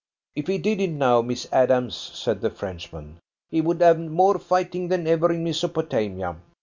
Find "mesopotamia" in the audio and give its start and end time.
5.43-6.37